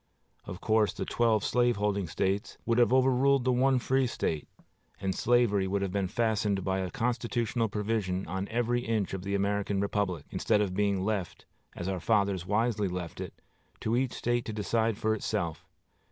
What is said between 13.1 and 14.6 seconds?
it, to each State to